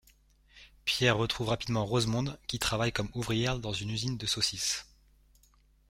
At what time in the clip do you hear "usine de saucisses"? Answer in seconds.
3.91-4.87